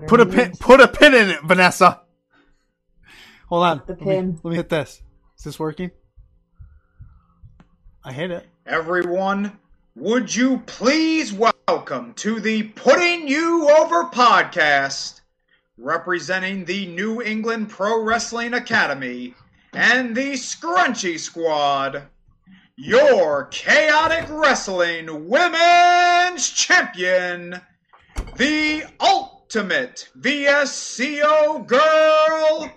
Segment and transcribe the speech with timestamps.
[0.00, 0.06] matter.
[0.06, 0.52] Put a pin.
[0.58, 2.02] Put a pin in it, Vanessa.
[3.48, 3.82] Hold on.
[3.86, 4.40] The Let me- pin.
[4.42, 5.02] Let me, hit this.
[5.38, 5.90] Is this working?
[8.04, 8.46] I hit it.
[8.66, 9.58] Everyone,
[9.94, 15.20] would you please welcome to the Putting You Over podcast,
[15.78, 19.34] representing the New England Pro Wrestling Academy
[19.72, 22.02] and the Scrunchy Squad,
[22.76, 27.60] your chaotic wrestling women's champion,
[28.36, 29.35] the ultimate
[30.20, 32.70] VSCO girl,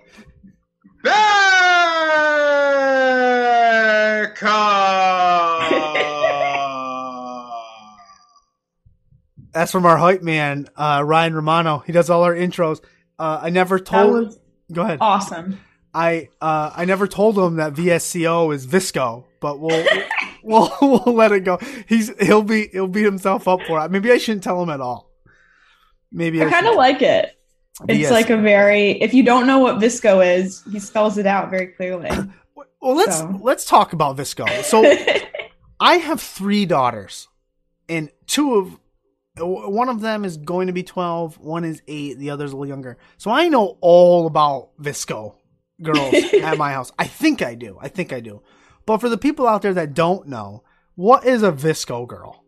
[4.30, 5.68] Becca.
[9.52, 11.80] That's from our hype man, uh, Ryan Romano.
[11.80, 12.82] He does all our intros.
[13.18, 14.14] Uh, I never That told.
[14.14, 14.40] was
[14.72, 15.00] Go ahead.
[15.02, 15.60] awesome.
[15.94, 19.84] I uh, I never told him that VSCO is Visco, but we'll
[20.44, 21.58] we'll we'll let it go.
[21.88, 23.90] He's he'll be he'll beat himself up for it.
[23.92, 25.09] Maybe I shouldn't tell him at all.
[26.12, 27.36] Maybe I, I kind of like it.
[27.88, 28.12] It's VS.
[28.12, 31.68] like a very if you don't know what Visco is, he spells it out very
[31.68, 32.10] clearly.
[32.82, 33.40] Well, let's so.
[33.42, 34.64] let's talk about Visco.
[34.64, 34.86] So
[35.82, 37.28] I have three daughters,
[37.90, 38.80] and two of
[39.38, 41.38] one of them is going to be twelve.
[41.40, 42.20] One is eight.
[42.20, 42.98] The other's a little younger.
[43.18, 45.36] So I know all about Visco
[45.82, 46.92] girls at my house.
[46.98, 47.78] I think I do.
[47.82, 48.42] I think I do.
[48.86, 50.64] But for the people out there that don't know,
[50.96, 52.46] what is a Visco girl?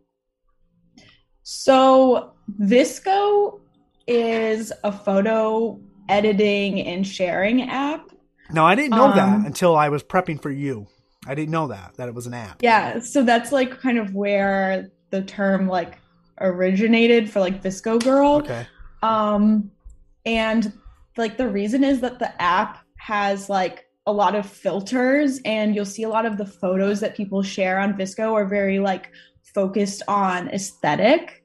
[1.42, 3.60] So Visco
[4.06, 8.10] is a photo editing and sharing app.
[8.50, 10.86] No, I didn't know Um, that until I was prepping for you.
[11.26, 12.62] I didn't know that that it was an app.
[12.62, 15.98] Yeah, so that's like kind of where the term like
[16.40, 18.36] originated for like Visco girl.
[18.36, 18.66] Okay.
[19.02, 19.70] Um,
[20.26, 20.72] and
[21.16, 25.84] like the reason is that the app has like a lot of filters, and you'll
[25.84, 29.12] see a lot of the photos that people share on Visco are very like
[29.54, 31.44] focused on aesthetic.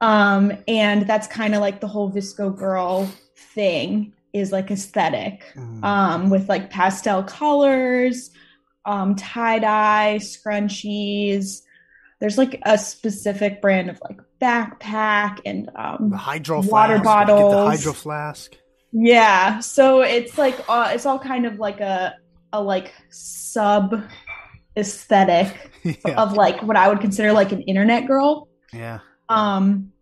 [0.00, 3.08] Um, and that's kind of like the whole Visco girl
[3.54, 5.84] thing is like aesthetic, Mm.
[5.84, 8.30] um, with like pastel colors,
[8.84, 11.60] um, tie dye, scrunchies.
[12.18, 17.26] There's like a specific brand of like backpack and um, the hydro water flask.
[17.28, 18.56] Get the hydro flask.
[18.92, 22.14] yeah, so it's like uh, it's all kind of like a
[22.52, 24.02] a like sub
[24.76, 26.20] aesthetic yeah.
[26.20, 28.48] of like what I would consider like an internet girl.
[28.72, 29.00] yeah.
[29.28, 29.92] Um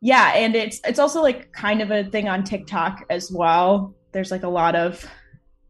[0.00, 3.94] yeah, and it's it's also like kind of a thing on TikTok as well.
[4.12, 5.06] There's like a lot of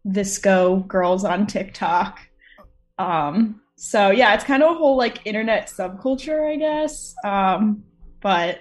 [0.06, 2.18] Visco girls on TikTok.
[2.98, 7.14] Um so yeah, it's kind of a whole like internet subculture, I guess.
[7.24, 7.84] Um
[8.20, 8.60] but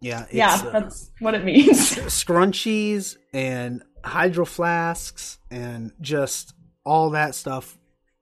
[0.00, 0.22] Yeah.
[0.24, 1.94] It's, yeah, uh, that's what it means.
[1.96, 6.54] scrunchies and hydro flasks and just
[6.84, 7.76] all that stuff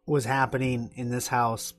[0.08, 1.74] was happening in this house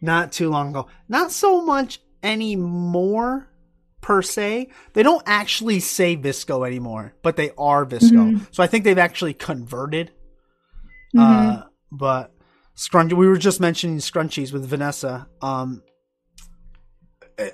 [0.00, 0.86] not too long ago.
[1.08, 3.48] Not so much anymore
[4.00, 4.68] per se.
[4.94, 8.10] They don't actually say Visco anymore, but they are Visco.
[8.32, 8.46] Mhm.
[8.54, 10.12] So I think they've actually converted.
[11.14, 11.20] Mhm.
[11.20, 11.62] Uh,
[11.92, 12.32] but
[12.74, 13.12] scrunch.
[13.12, 15.26] We were just mentioning scrunchies with Vanessa.
[15.42, 15.82] Um,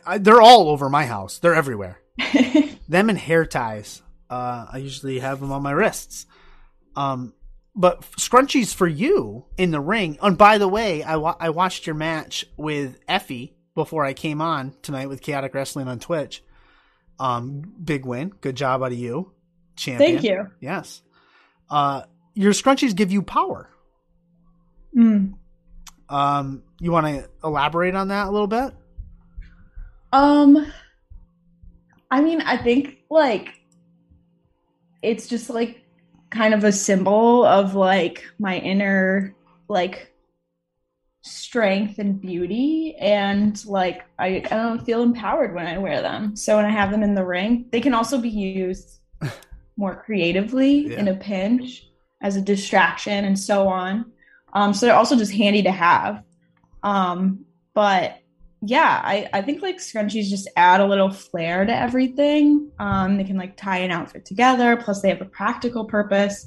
[0.07, 1.39] I, they're all over my house.
[1.39, 1.99] They're everywhere
[2.89, 4.03] them and hair ties.
[4.31, 6.27] Uh, I usually have them on my wrists.
[6.97, 7.35] Um,
[7.75, 10.19] but scrunchies for you in the ring.
[10.23, 14.41] And by the way, I wa- I watched your match with Effy before I came
[14.41, 16.43] on tonight with Chaotic Wrestling on Twitch.
[17.19, 18.33] Um, big win.
[18.41, 19.33] Good job out of you,
[19.77, 20.13] champion.
[20.13, 20.51] Thank you.
[20.61, 21.03] Yes.
[21.69, 22.03] Uh,
[22.35, 23.69] your scrunchies give you power.
[24.97, 25.35] Mm.
[26.09, 28.73] Um, you want to elaborate on that a little bit?
[30.13, 30.73] Um,
[32.11, 33.49] I mean, I think like
[35.03, 35.84] it's just like
[36.35, 39.35] kind of a symbol of like my inner
[39.69, 40.13] like
[41.23, 46.37] strength and beauty and like I, I don't feel empowered when I wear them.
[46.37, 49.01] So when I have them in the ring, they can also be used
[49.77, 50.99] more creatively Yeah.
[50.99, 51.89] in a pinch
[52.21, 54.13] as a distraction and so on.
[54.53, 56.23] Um, so they're also just handy to have.
[56.83, 58.19] Um, but
[58.67, 62.71] yeah, I, I think like scrunchies just add a little flair to everything.
[62.79, 66.47] Um, they can like tie an outfit together, plus they have a practical purpose.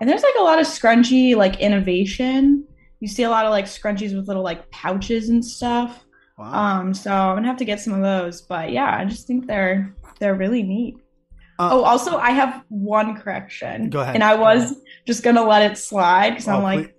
[0.00, 2.66] And there's like a lot of scrunchy like innovation.
[3.00, 6.04] You see a lot of like scrunchies with little like pouches and stuff.
[6.38, 6.52] Wow.
[6.80, 8.42] Um, so I'm gonna have to get some of those.
[8.42, 10.96] But yeah, I just think they're they're really neat.
[11.58, 13.90] Uh, oh, also I have one correction.
[13.90, 14.14] Go ahead.
[14.14, 14.74] And I was
[15.06, 16.96] just gonna let it slide because Oh, I'm like,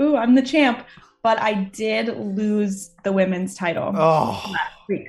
[0.00, 0.86] ooh, I'm the champ.
[1.28, 5.08] But I did lose the women's title oh, last week.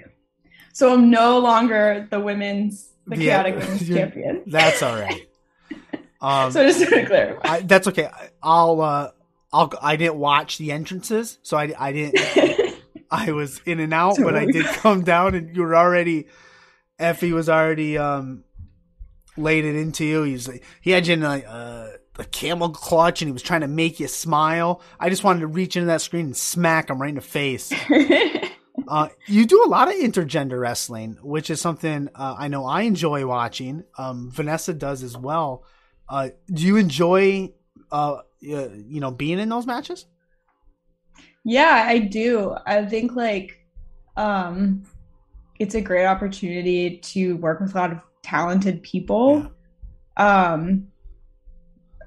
[0.74, 4.44] So I'm no longer the women's the Yeah, chaotic women's champion.
[4.48, 5.30] that's all right.
[6.22, 7.40] Um, so just to clarify.
[7.48, 8.08] I, that's okay.
[8.08, 9.12] I- I'll uh,
[9.54, 12.76] I'll I didn't watch the entrances, so I I didn't.
[13.10, 16.28] I was in and out, but I did come down, and you were already.
[17.00, 18.44] Effy was already um
[19.38, 20.24] laid it into you.
[20.24, 21.88] He's like, he had you in like uh,
[22.20, 24.82] a camel clutch, and he was trying to make you smile.
[25.00, 27.72] I just wanted to reach into that screen and smack him right in the face.
[28.88, 32.82] Uh, you do a lot of intergender wrestling, which is something uh, I know I
[32.84, 33.84] enjoy watching.
[34.00, 35.64] Um, Vanessa does as well.
[36.08, 37.54] Uh, do you enjoy,
[37.92, 40.08] uh, you know, being in those matches?
[41.44, 42.56] Yeah, I do.
[42.66, 43.60] I think like
[44.18, 44.84] um,
[45.60, 49.52] it's a great opportunity to work with a lot of talented people.
[50.18, 50.52] Yeah.
[50.52, 50.88] Um,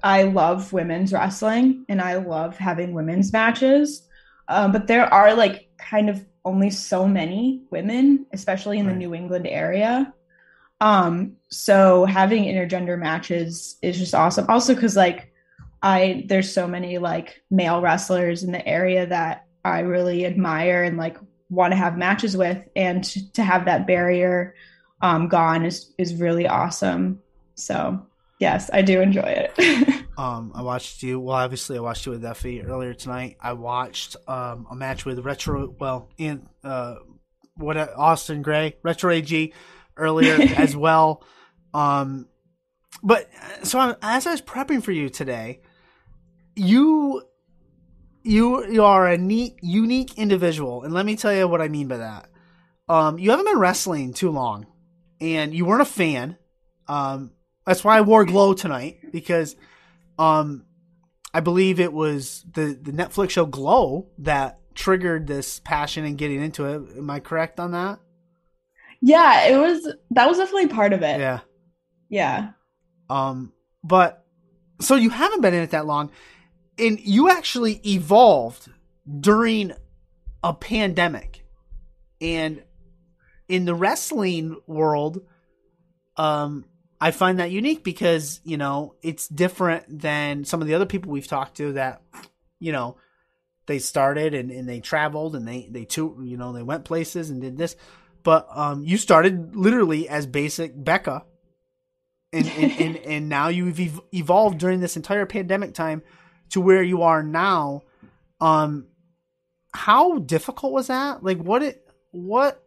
[0.03, 4.05] I love women's wrestling and I love having women's matches.
[4.49, 8.91] Um, but there are like kind of only so many women, especially in right.
[8.91, 10.13] the New England area.
[10.81, 14.45] Um, so having intergender matches is just awesome.
[14.49, 15.31] Also, because like
[15.81, 20.97] I there's so many like male wrestlers in the area that I really admire and
[20.97, 21.17] like
[21.49, 24.55] want to have matches with, and to, to have that barrier
[25.01, 27.21] um, gone is is really awesome.
[27.55, 28.05] So
[28.39, 29.21] yes, I do enjoy
[29.55, 30.03] it.
[30.17, 31.19] Um, I watched you.
[31.19, 33.37] Well, obviously, I watched you with Effy earlier tonight.
[33.41, 35.73] I watched um, a match with Retro.
[35.79, 36.97] Well, in uh,
[37.55, 39.53] what August Grey, Retro AG,
[39.97, 41.23] earlier as well.
[41.73, 42.27] Um,
[43.01, 43.29] but
[43.63, 45.61] so I'm, as I was prepping for you today,
[46.55, 47.23] you
[48.23, 51.87] you you are a neat, unique individual, and let me tell you what I mean
[51.87, 52.29] by that.
[52.87, 54.67] Um, you haven't been wrestling too long,
[55.19, 56.37] and you weren't a fan.
[56.87, 57.31] Um,
[57.65, 59.55] that's why I wore glow tonight because
[60.19, 60.65] um,
[61.33, 66.41] I believe it was the the Netflix show Glow that triggered this passion and getting
[66.41, 66.97] into it.
[66.97, 67.99] Am I correct on that?
[69.01, 69.93] Yeah, it was.
[70.11, 71.19] That was definitely part of it.
[71.19, 71.39] Yeah.
[72.09, 72.51] Yeah.
[73.09, 73.51] Um,
[73.83, 74.25] but
[74.79, 76.11] so you haven't been in it that long,
[76.77, 78.69] and you actually evolved
[79.19, 79.73] during
[80.43, 81.45] a pandemic,
[82.21, 82.63] and
[83.47, 85.21] in the wrestling world,
[86.17, 86.65] um,
[87.03, 91.11] I find that unique because, you know, it's different than some of the other people
[91.11, 92.01] we've talked to that,
[92.61, 92.95] you know,
[93.65, 97.29] they started and, and they traveled and they, they too, you know, they went places
[97.29, 97.75] and did this.
[98.23, 101.25] But um, you started literally as basic Becca.
[102.31, 106.03] And, and, and, and now you've ev- evolved during this entire pandemic time
[106.51, 107.83] to where you are now.
[108.39, 108.87] Um,
[109.73, 111.21] how difficult was that?
[111.21, 112.62] Like, what it, what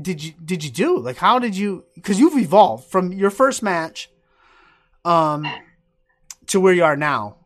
[0.00, 0.98] did you did you do?
[0.98, 1.84] Like, how did you?
[1.94, 4.10] Because you've evolved from your first match,
[5.04, 5.46] um,
[6.46, 7.36] to where you are now.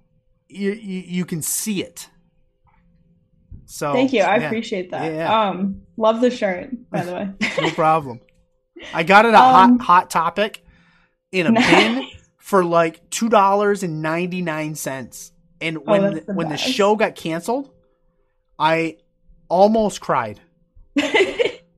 [0.48, 2.08] You you, you can see it.
[3.66, 4.22] So thank you.
[4.22, 4.46] I yeah.
[4.46, 5.12] appreciate that.
[5.12, 5.48] Yeah.
[5.48, 7.30] Um, love the shirt, by the way.
[7.60, 8.20] no problem.
[8.92, 10.64] I got it at um, hot hot topic
[11.30, 15.32] in a bin for like two dollars and ninety nine cents.
[15.60, 16.66] And oh, when oh, the, when best.
[16.66, 17.70] the show got canceled,
[18.58, 18.98] I
[19.48, 20.40] almost cried.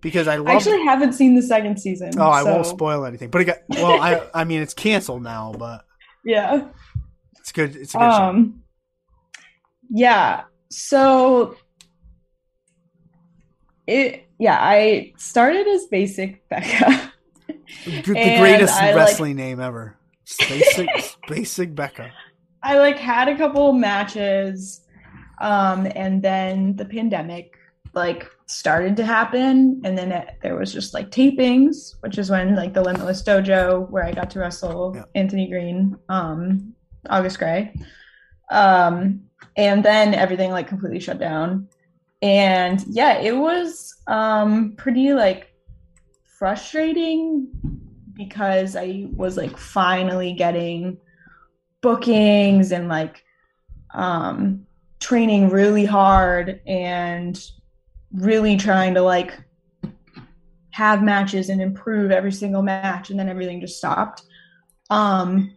[0.04, 2.10] because I, I actually haven't seen the second season.
[2.10, 2.22] Oh, so.
[2.22, 3.30] I won't spoil anything.
[3.30, 4.00] But it got well.
[4.00, 5.86] I I mean, it's canceled now, but
[6.24, 6.68] yeah,
[7.38, 7.74] it's good.
[7.74, 8.62] It's a good um,
[9.34, 9.40] show.
[9.90, 10.42] Yeah.
[10.68, 11.56] So
[13.86, 17.12] it yeah, I started as basic Becca.
[17.86, 19.96] the greatest I, wrestling like, name ever.
[20.38, 20.88] Basic
[21.26, 22.12] basic Becca.
[22.62, 24.82] I like had a couple matches
[25.40, 27.56] um and then the pandemic
[27.94, 32.54] like started to happen and then it, there was just like tapings which is when
[32.54, 35.04] like the limitless dojo where i got to wrestle yeah.
[35.14, 36.74] anthony greene um
[37.08, 37.74] august grey
[38.50, 39.20] um
[39.56, 41.66] and then everything like completely shut down
[42.20, 45.54] and yeah it was um pretty like
[46.24, 47.48] frustrating
[48.12, 50.98] because i was like finally getting
[51.80, 53.24] bookings and like
[53.94, 54.66] um
[55.00, 57.50] training really hard and
[58.14, 59.38] really trying to like
[60.70, 64.22] have matches and improve every single match and then everything just stopped.
[64.90, 65.56] Um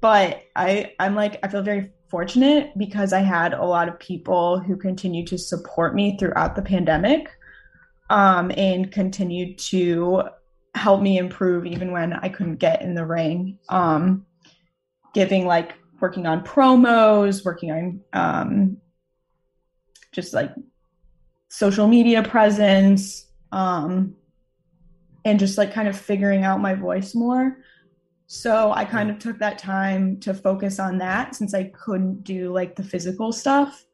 [0.00, 4.58] but i i'm like i feel very fortunate because i had a lot of people
[4.60, 7.28] who continued to support me throughout the pandemic
[8.10, 10.22] um and continued to
[10.74, 13.58] help me improve even when i couldn't get in the ring.
[13.68, 14.26] Um
[15.14, 18.76] giving like working on promos working on um
[20.12, 20.52] just like
[21.48, 24.14] social media presence um,
[25.24, 27.58] and just like kind of figuring out my voice more.
[28.26, 32.52] So I kind of took that time to focus on that since I couldn't do
[32.52, 33.84] like the physical stuff.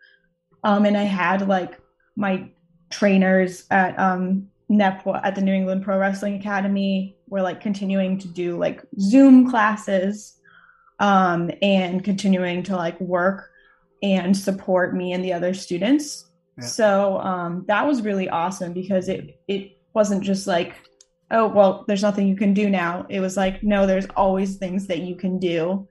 [0.65, 1.79] Um, and I had like
[2.17, 2.49] my
[2.91, 8.29] trainers at um, NEPWA at the New England Pro Wrestling Academy were like continuing to
[8.29, 10.39] do like Zoom classes
[10.99, 13.51] um, and continuing to like work
[14.03, 16.27] and support me and the other students
[16.61, 20.75] so um, that was really awesome because it it wasn't just like
[21.33, 23.07] oh, well, there's nothing you can do now.
[23.09, 25.89] It was like, no, there's always things that you can do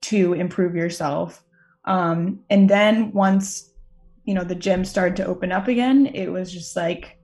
[0.00, 1.44] to improve yourself.
[1.84, 3.70] Um, and then once,
[4.24, 7.18] you know, the gym started to open up again, it was just like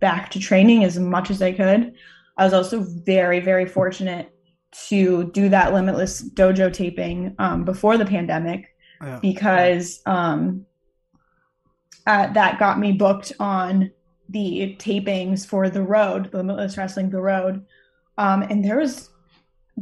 [0.00, 1.94] back to training as much as I could.
[2.36, 4.30] I was also very, very fortunate
[4.88, 9.18] to do that limitless dojo taping um, before the pandemic yeah.
[9.22, 10.66] because um,
[12.08, 13.90] uh, that got me booked on
[14.30, 17.64] the tapings for the road, the Limitless Wrestling the Road.
[18.16, 19.10] Um, and there's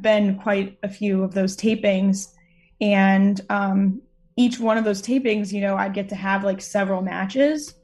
[0.00, 2.33] been quite a few of those tapings.
[2.80, 4.02] And um,
[4.37, 7.75] each one of those tapings, you know, I'd get to have like several matches.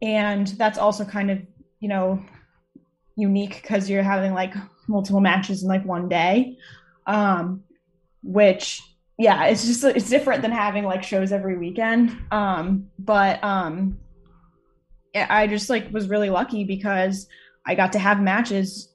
[0.00, 1.40] And that's also kind of,
[1.80, 2.24] you know,
[3.16, 4.54] unique because you're having like
[4.86, 6.56] multiple matches in like one day.
[7.06, 7.64] Um,
[8.22, 8.80] which
[9.18, 12.16] yeah, it's just it's different than having like shows every weekend.
[12.30, 13.98] Um, but um
[15.14, 17.26] I just like was really lucky because
[17.64, 18.94] I got to have matches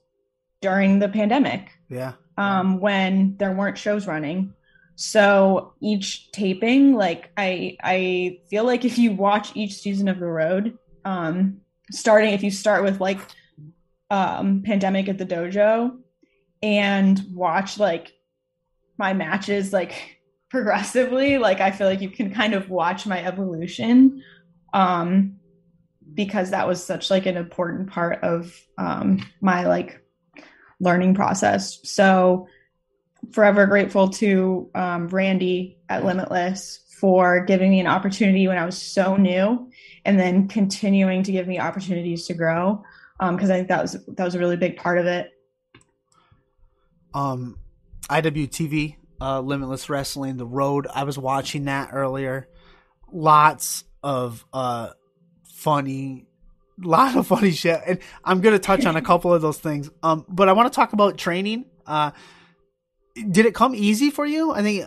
[0.60, 1.70] during the pandemic.
[1.88, 2.12] Yeah.
[2.38, 4.54] Um, when there weren't shows running.
[4.94, 10.26] So each taping, like I I feel like if you watch each season of the
[10.26, 11.60] road, um,
[11.90, 13.18] starting if you start with like
[14.10, 15.96] um pandemic at the dojo
[16.62, 18.12] and watch like
[18.98, 20.18] my matches like
[20.50, 24.22] progressively, like I feel like you can kind of watch my evolution.
[24.72, 25.38] Um
[26.14, 30.04] because that was such like an important part of um, my like
[30.80, 31.78] learning process.
[31.84, 32.48] So
[33.30, 38.80] forever grateful to um, Randy at Limitless for giving me an opportunity when I was
[38.80, 39.70] so new,
[40.04, 42.82] and then continuing to give me opportunities to grow.
[43.18, 45.30] Because um, I think that was that was a really big part of it.
[47.14, 47.58] Um,
[48.12, 50.86] IWTV, uh, Limitless Wrestling, The Road.
[50.92, 52.48] I was watching that earlier.
[53.10, 54.90] Lots of uh
[55.44, 56.26] funny
[56.78, 57.80] lot of funny shit.
[57.86, 59.90] And i'm gonna touch on a couple of those things.
[60.02, 61.66] Um but i want to talk about training.
[61.86, 62.10] Uh
[63.14, 64.52] did it come easy for you?
[64.52, 64.86] I think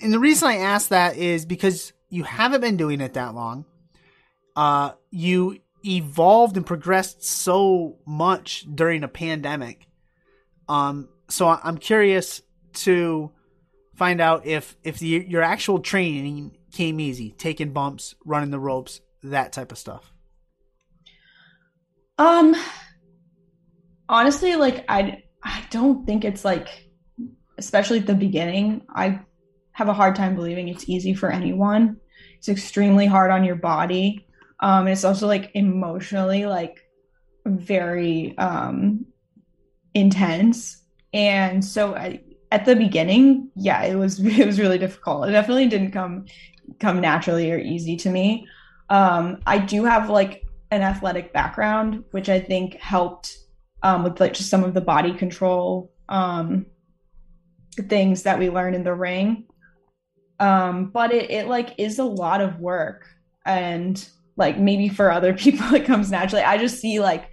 [0.00, 3.64] and the reason i ask that is because you haven't been doing it that long.
[4.54, 9.86] Uh you evolved and progressed so much during a pandemic.
[10.68, 12.42] Um so i'm curious
[12.72, 13.30] to
[13.96, 19.00] find out if if the, your actual training came easy taking bumps running the ropes
[19.22, 20.12] that type of stuff?
[22.18, 22.54] Um
[24.08, 26.68] honestly like I I don't think it's like
[27.58, 29.20] especially at the beginning, I
[29.72, 31.96] have a hard time believing it's easy for anyone.
[32.36, 34.26] It's extremely hard on your body.
[34.60, 36.78] Um it's also like emotionally like
[37.46, 39.06] very um
[39.94, 40.82] intense.
[41.12, 42.20] And so I
[42.52, 45.28] at the beginning, yeah, it was it was really difficult.
[45.28, 46.26] It definitely didn't come
[46.80, 48.46] come naturally or easy to me.
[48.88, 53.38] Um, I do have like an athletic background, which I think helped
[53.82, 56.66] um, with like just some of the body control um,
[57.88, 59.46] things that we learn in the ring.
[60.38, 63.06] Um, but it, it like is a lot of work,
[63.44, 66.44] and like maybe for other people it comes naturally.
[66.44, 67.30] I just see like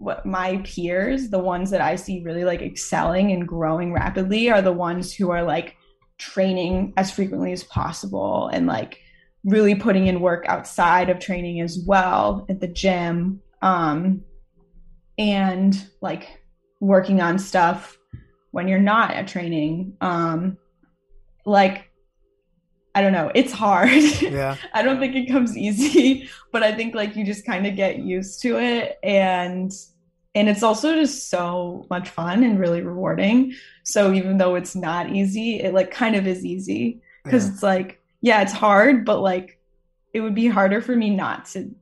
[0.00, 4.62] what my peers, the ones that I see really like excelling and growing rapidly, are
[4.62, 5.76] the ones who are like
[6.16, 8.98] training as frequently as possible and like
[9.44, 14.22] really putting in work outside of training as well at the gym um,
[15.18, 16.42] and like
[16.80, 17.98] working on stuff
[18.52, 19.94] when you're not at training.
[20.00, 20.56] Um,
[21.44, 21.89] like
[22.94, 26.94] i don't know it's hard yeah i don't think it comes easy but i think
[26.94, 29.72] like you just kind of get used to it and
[30.34, 33.52] and it's also just so much fun and really rewarding
[33.84, 37.52] so even though it's not easy it like kind of is easy because yeah.
[37.52, 39.58] it's like yeah, it's hard, but like
[40.12, 41.74] it would be harder for me not to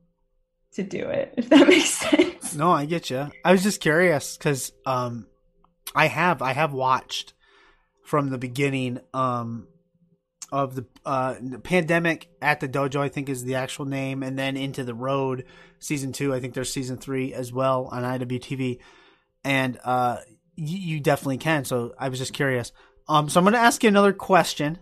[0.73, 2.55] to do it if that makes sense.
[2.55, 3.29] No, I get you.
[3.43, 5.27] I was just curious because um,
[5.95, 7.33] I have I have watched
[8.03, 9.67] from the beginning um
[10.51, 14.57] of the uh pandemic at the dojo I think is the actual name and then
[14.57, 15.45] into the road
[15.79, 18.79] season 2 I think there's season 3 as well on IWTV
[19.43, 20.17] and uh
[20.61, 21.63] you definitely can.
[21.63, 22.73] So I was just curious.
[23.07, 24.79] Um so I'm to ask you another question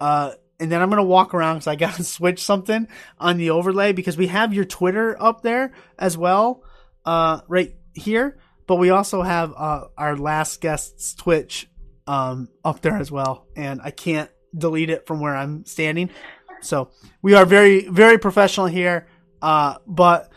[0.00, 2.86] uh and then I'm gonna walk around because I gotta switch something
[3.18, 6.62] on the overlay because we have your Twitter up there as well,
[7.04, 8.38] uh, right here.
[8.66, 11.68] But we also have uh, our last guest's Twitch
[12.06, 16.10] um, up there as well, and I can't delete it from where I'm standing.
[16.62, 16.90] So
[17.22, 19.06] we are very very professional here.
[19.40, 20.30] Uh, but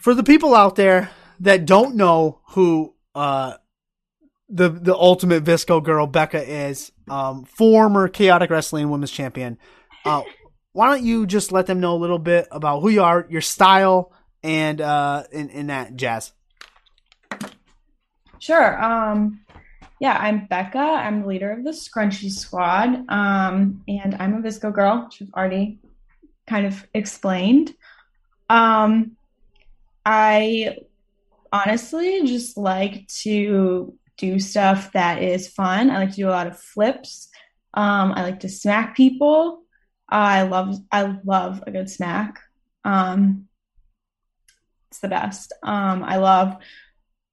[0.00, 3.54] for the people out there that don't know who uh,
[4.48, 9.58] the the ultimate Visco girl Becca is um, former chaotic wrestling women's champion.
[10.04, 10.22] Uh,
[10.72, 13.40] why don't you just let them know a little bit about who you are, your
[13.40, 16.32] style, and uh, in, in that jazz?
[18.38, 18.82] Sure.
[18.82, 19.41] Um,
[20.02, 20.78] yeah, I'm Becca.
[20.78, 25.32] I'm the leader of the Scrunchy Squad, um, and I'm a Visco girl, which I've
[25.32, 25.78] already
[26.44, 27.72] kind of explained.
[28.50, 29.12] Um,
[30.04, 30.78] I
[31.52, 35.88] honestly just like to do stuff that is fun.
[35.88, 37.28] I like to do a lot of flips.
[37.72, 39.62] Um, I like to smack people.
[40.08, 42.40] I love I love a good smack.
[42.84, 43.46] Um,
[44.90, 45.52] it's the best.
[45.62, 46.56] Um, I love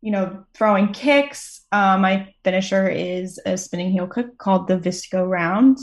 [0.01, 1.65] you know throwing kicks.
[1.71, 5.77] Uh, my finisher is a spinning heel kick called the Visco round.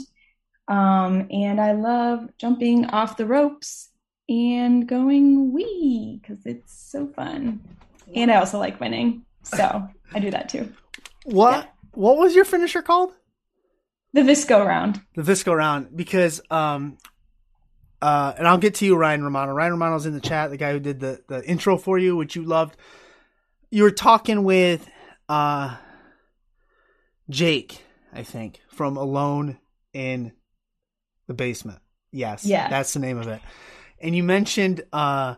[0.67, 3.89] Um, and I love jumping off the ropes
[4.27, 7.61] and going wee because it's so fun.
[8.13, 10.73] And I also like winning, so I do that too.
[11.23, 11.69] What Yeah.
[11.93, 13.13] what was your finisher called?
[14.13, 15.01] The Visco round.
[15.15, 16.97] The Visco round because um
[18.01, 19.53] uh and I'll get to you Ryan Romano.
[19.53, 22.35] Ryan Romano's in the chat, the guy who did the the intro for you which
[22.35, 22.75] you loved.
[23.69, 24.87] You were talking with
[25.29, 25.75] uh
[27.29, 27.83] Jake,
[28.13, 29.59] I think, from Alone
[29.93, 30.31] in
[31.27, 31.79] the Basement.
[32.11, 32.45] Yes.
[32.45, 32.69] Yeah.
[32.69, 33.41] That's the name of it.
[33.99, 35.35] And you mentioned uh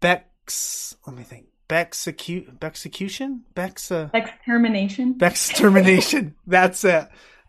[0.00, 1.46] Beck's let me think.
[1.66, 3.44] Beck's execution?
[3.54, 5.14] Beck's uh Extermination.
[5.14, 6.34] Bex termination.
[6.46, 7.08] That's it.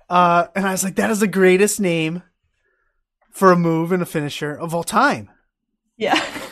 [0.09, 2.21] Uh, and I was like, that is the greatest name
[3.31, 5.29] for a move and a finisher of all time.
[5.97, 6.23] Yeah.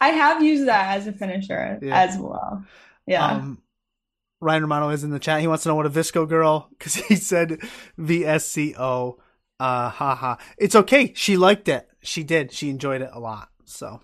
[0.00, 1.98] I have used that as a finisher Yeah.
[2.00, 2.64] as well.
[3.06, 3.26] Yeah.
[3.26, 3.62] Um,
[4.40, 5.40] Ryan Romano is in the chat.
[5.40, 7.58] He wants to know what a Visco girl because he said
[7.98, 9.16] VSCO.
[9.60, 10.36] Uh, haha.
[10.56, 11.12] It's okay.
[11.16, 11.88] She liked it.
[12.00, 12.52] She did.
[12.52, 13.48] She enjoyed it a lot.
[13.64, 14.00] So,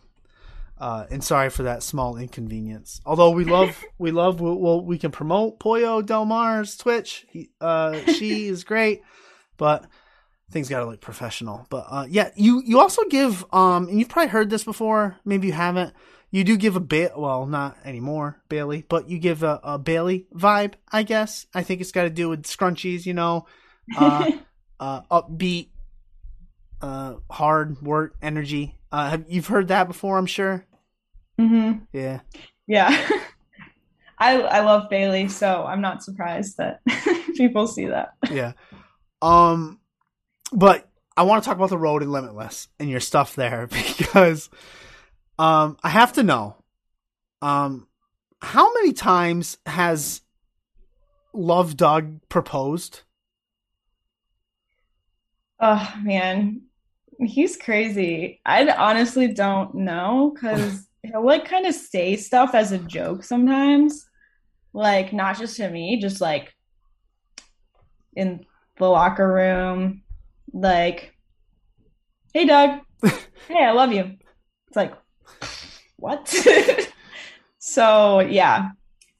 [0.78, 3.00] uh, and sorry for that small inconvenience.
[3.06, 7.24] Although we love, we love, we'll, we'll, we can promote Pollo Del Mar's Twitch.
[7.30, 9.02] He, uh, she is great,
[9.56, 9.86] but
[10.50, 11.66] things got to look professional.
[11.70, 15.16] But uh, yeah, you you also give um, and you've probably heard this before.
[15.24, 15.94] Maybe you haven't.
[16.30, 20.26] You do give a bit, well, not anymore, Bayley, but you give a, a Bayley
[20.34, 21.46] vibe, I guess.
[21.54, 23.46] I think it's got to do with scrunchies, you know,
[23.96, 24.32] uh,
[24.80, 25.68] uh, upbeat,
[26.82, 28.76] uh, hard work, energy.
[28.90, 30.18] Uh, have you've heard that before?
[30.18, 30.66] I'm sure.
[31.40, 31.84] Mm-hmm.
[31.92, 32.20] Yeah.
[32.66, 33.08] Yeah.
[34.18, 36.80] I I love Bayley, so I'm not surprised that
[37.36, 38.14] people see that.
[38.30, 38.52] yeah.
[39.22, 39.78] Um,
[40.54, 43.66] but I want to talk about the road and limitless and your stuff there
[43.98, 44.48] because,
[45.38, 46.56] um, I have to know,
[47.42, 47.88] um,
[48.40, 50.20] how many times has
[51.32, 53.00] Love Doug proposed?
[55.58, 56.62] Oh man,
[57.18, 58.40] he's crazy.
[58.46, 64.06] I honestly don't know because he'll like kind of say stuff as a joke sometimes,
[64.72, 66.54] like not just to me, just like
[68.14, 68.44] in
[68.78, 70.03] the locker room,
[70.54, 71.14] like,
[72.32, 72.80] "Hey, Doug.
[73.48, 74.16] hey, I love you."
[74.68, 74.94] It's like,
[75.96, 76.28] what?
[77.58, 78.70] so yeah,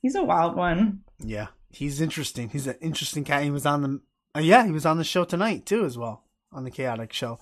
[0.01, 1.01] he's a wild one.
[1.19, 2.49] Yeah, he's interesting.
[2.49, 3.43] He's an interesting cat.
[3.43, 4.01] He was on the,
[4.37, 7.39] uh, yeah, he was on the show tonight too, as well on the Chaotic Show.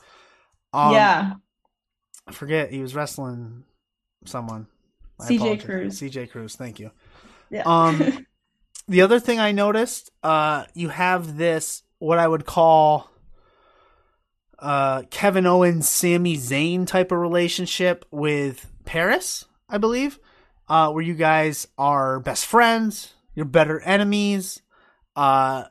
[0.73, 1.35] Um, yeah,
[2.27, 3.65] I forget he was wrestling
[4.25, 4.67] someone.
[5.21, 5.65] I CJ apologize.
[5.65, 6.01] Cruz.
[6.01, 6.57] CJ Cruz.
[6.57, 6.91] Thank you.
[7.51, 7.63] yeah.
[7.65, 8.27] Um,
[8.89, 13.11] the other thing I noticed, uh, you have this what I would call
[14.63, 20.19] uh Kevin Owens, Sami Zayn type of relationship with Paris, I believe,
[20.69, 24.63] uh, where you guys are best friends, you're better enemies.
[25.15, 25.65] Uh,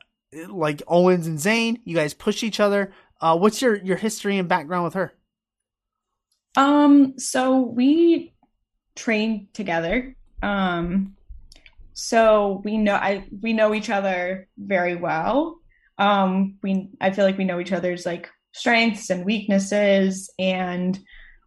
[0.48, 2.92] like Owens and Zayn, you guys push each other.
[3.20, 5.12] Uh, what's your your history and background with her?
[6.56, 8.34] Um, so we
[8.94, 10.14] trained together.
[10.42, 11.16] Um,
[11.92, 15.58] so we know I we know each other very well.
[15.98, 20.98] Um, we I feel like we know each other's like strengths and weaknesses and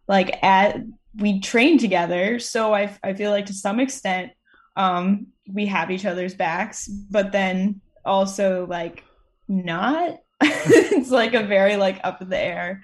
[0.08, 0.80] like at
[1.16, 2.38] we train together.
[2.38, 4.32] So I I feel like to some extent
[4.76, 9.04] um we have each other's backs, but then also like
[9.48, 10.18] not.
[10.42, 12.82] it's like a very like up in the air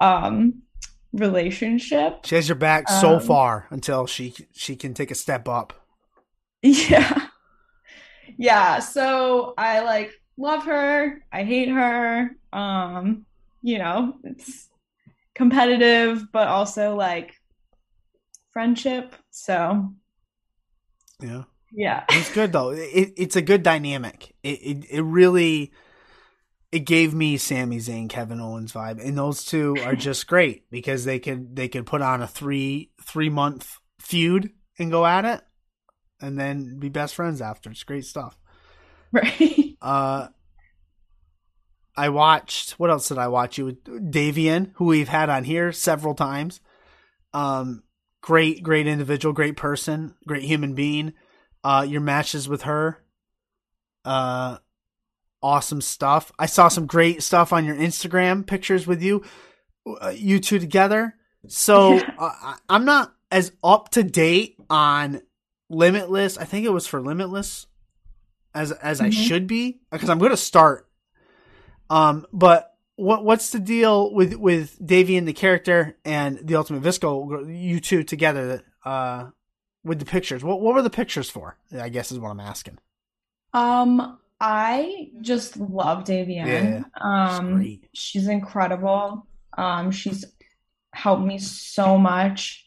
[0.00, 0.62] um
[1.12, 2.24] relationship.
[2.24, 5.72] She has your back so Um, far until she she can take a step up.
[6.62, 7.28] Yeah.
[8.36, 12.36] Yeah, so I like love her, I hate her.
[12.52, 13.26] Um,
[13.62, 14.68] you know, it's
[15.34, 17.34] competitive but also like
[18.52, 19.14] friendship.
[19.30, 19.94] So,
[21.20, 21.44] Yeah.
[21.72, 22.04] yeah.
[22.10, 22.70] It's good though.
[22.70, 24.34] It, it's a good dynamic.
[24.42, 25.72] It, it it really
[26.70, 31.04] it gave me Sami Zayn, Kevin Owens vibe, and those two are just great because
[31.04, 35.42] they could they could put on a three three month feud and go at it,
[36.20, 37.70] and then be best friends after.
[37.70, 38.36] It's great stuff.
[39.12, 39.76] Right.
[39.82, 40.28] Uh,
[41.96, 42.72] I watched.
[42.72, 43.58] What else did I watch?
[43.58, 46.60] You with Davienne, who we've had on here several times.
[47.34, 47.82] Um,
[48.22, 51.12] great, great individual, great person, great human being.
[51.64, 52.98] Uh, your matches with her
[54.04, 54.58] Uh,
[55.42, 56.32] awesome stuff.
[56.38, 59.22] I saw some great stuff on your Instagram pictures with you,
[60.00, 61.14] uh, you two together.
[61.48, 65.22] So uh, I- I'm not as up to date on
[65.70, 66.36] Limitless.
[66.36, 67.66] I think it was for Limitless
[68.54, 69.26] as as I Mhm.
[69.26, 70.88] should be because I'm going to start.
[71.92, 77.46] Um, but what what's the deal with with Davienne the character and the Ultimate Visco?
[77.54, 79.26] You two together, uh,
[79.84, 80.42] with the pictures.
[80.42, 81.56] What what were the pictures for?
[81.78, 82.78] I guess is what I'm asking.
[83.52, 86.46] Um, I just love Davienne.
[86.46, 87.88] Yeah, She's Um, great.
[87.92, 89.26] she's incredible.
[89.56, 90.24] Um, she's
[90.94, 92.66] helped me so much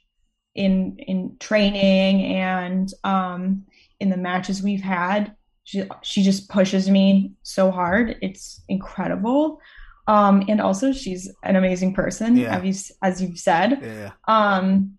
[0.53, 3.65] in in training and um
[3.99, 5.35] in the matches we've had.
[5.65, 8.17] She she just pushes me so hard.
[8.21, 9.59] It's incredible.
[10.07, 12.55] Um, and also she's an amazing person, Yeah.
[12.57, 13.79] as you as you've said.
[13.81, 14.11] Yeah.
[14.27, 14.97] Um,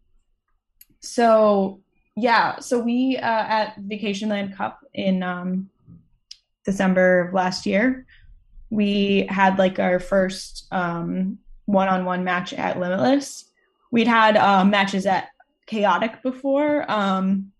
[1.01, 1.81] so
[2.17, 3.23] yeah, so we uh,
[3.61, 5.71] at Vacationland Cup in um,
[6.65, 8.05] December of last year,
[8.71, 13.45] we had like our first um, one-on-one match at Limitless.
[13.93, 15.29] We'd had uh, matches at
[15.67, 17.53] Chaotic before, um,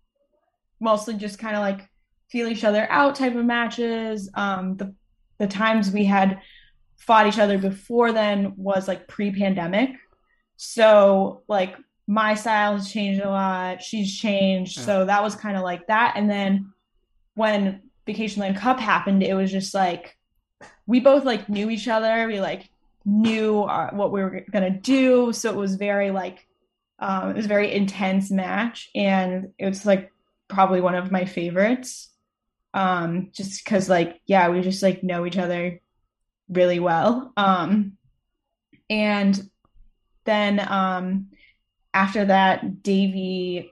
[0.81, 1.86] mostly just kind of like
[2.29, 4.29] feel each other out type of matches.
[4.33, 4.93] Um, the
[5.37, 6.41] the times we had
[6.97, 9.91] fought each other before then was like pre-pandemic.
[10.55, 11.75] So like
[12.07, 13.83] my style has changed a lot.
[13.83, 14.77] She's changed.
[14.77, 14.83] Yeah.
[14.83, 16.13] So that was kind of like that.
[16.15, 16.73] And then
[17.35, 20.17] when Vacationland Cup happened, it was just like
[20.87, 22.27] we both like knew each other.
[22.27, 22.69] We like
[23.05, 25.33] knew uh, what we were gonna do.
[25.33, 26.47] So it was very like
[26.99, 30.11] um, it was very intense match, and it was like
[30.47, 32.09] probably one of my favorites.
[32.77, 35.81] Um, just because like yeah, we just like know each other
[36.49, 37.33] really well.
[37.35, 37.97] Um,
[38.89, 39.49] and
[40.25, 41.27] then um,
[41.93, 43.71] after that, Davey,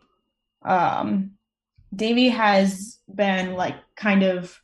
[0.64, 1.32] um,
[1.96, 4.60] Davey has been like kind of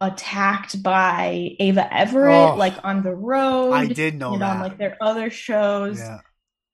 [0.00, 2.56] attacked by Ava Everett, Oh.
[2.56, 4.56] like on the road I did know that.
[4.56, 5.98] on like their other shows.
[6.00, 6.18] yeah.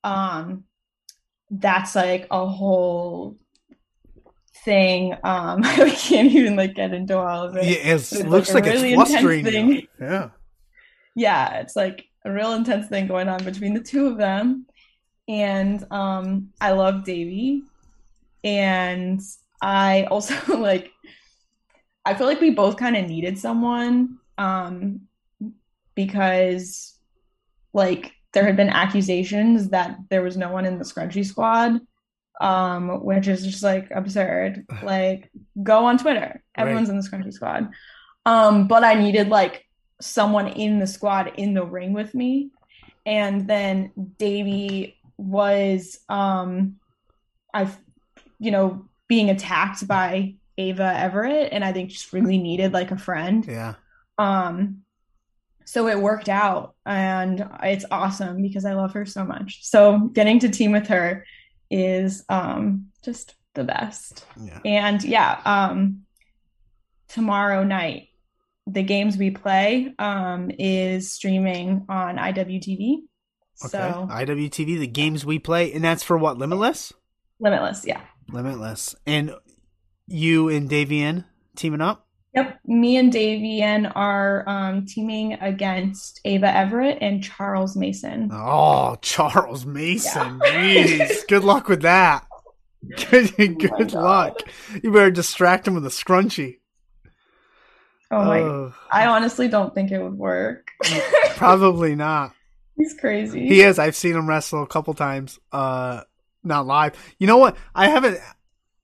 [0.05, 0.65] Um,
[1.51, 3.37] that's like a whole
[4.65, 5.15] thing.
[5.25, 7.65] Um, we can't even like get into all of it.
[7.65, 9.89] Yeah, it looks like like, really it's flustering thing.
[10.01, 10.31] Yeah.
[11.15, 14.67] yeah, it's like a real intense thing going on between the two of them.
[15.29, 17.63] And um I love Davey.
[18.45, 19.21] And
[19.61, 20.91] I also like
[22.05, 25.03] I feel like we both kind of needed someone um
[25.95, 26.97] because
[27.73, 31.81] like there had been accusations that there was no one in the scrunchy squad
[32.41, 34.67] um which is just like absurd.
[34.83, 35.31] Like
[35.63, 36.43] go on twitter.
[36.55, 37.71] Everyone's in the scrunchy squad.
[38.27, 39.65] Um but i needed like
[40.01, 42.51] someone in the squad in the ring with me.
[43.05, 46.77] And then davey was um
[47.53, 47.69] i
[48.39, 52.99] you know being attacked by ava everett and i think just really needed like a
[52.99, 53.45] friend.
[53.47, 53.75] Yeah.
[54.19, 54.83] um,
[55.65, 59.67] so it worked out and it's awesome because I love her so much.
[59.67, 61.27] So getting to team with her
[61.71, 64.25] is um just the best.
[64.41, 64.61] Yeah.
[64.65, 66.03] And yeah, um
[67.09, 68.09] tomorrow night
[68.67, 72.99] the games we play um is streaming on IWTV.
[73.65, 73.69] Okay.
[73.69, 76.39] So IWTV, the games we play, and that's for what?
[76.39, 76.93] Limitless?
[77.41, 78.01] limitless, yeah.
[78.31, 78.95] Limitless.
[79.07, 79.35] And
[80.07, 81.25] you and Davienne
[81.57, 82.08] teaming up?
[82.35, 88.29] Yep, me and Davienne are um, teaming against Ava Everett and Charles Mason.
[88.33, 90.39] Oh, Charles Mason.
[90.41, 91.27] Jeez.
[91.27, 92.27] Good luck with that.
[93.11, 93.93] Good, good Oh God.
[93.95, 94.37] luck.
[94.83, 96.59] You better distract him with a scrunchie.
[98.11, 100.69] Oh my Oh, I honestly don't think it would work.
[101.37, 102.33] probably not.
[102.77, 103.47] He's crazy.
[103.49, 103.79] He is.
[103.79, 105.39] I've seen him wrestle a couple times.
[105.51, 106.03] Uh,
[106.45, 106.95] not live.
[107.19, 107.57] You know what?
[107.75, 108.19] I haven't.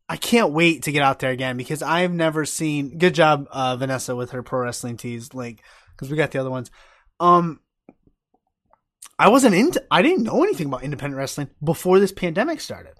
[0.09, 2.99] I can't wait to get out there again because I've never seen.
[2.99, 5.33] Good job, uh, Vanessa, with her pro wrestling tees.
[5.33, 5.63] Like,
[5.93, 6.71] because we got the other ones.
[7.21, 7.61] Um,
[9.19, 9.83] I wasn't into.
[9.91, 12.95] I didn't know anything about independent wrestling before this pandemic started.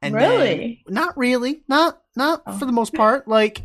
[0.00, 0.84] then- Really?
[0.88, 1.62] not really.
[1.68, 2.58] Not not Oh.
[2.58, 3.26] for the most part.
[3.28, 3.62] Like,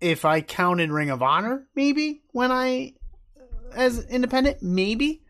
[0.00, 2.94] if I counted Ring of Honor, maybe when I
[3.74, 5.22] as independent, maybe.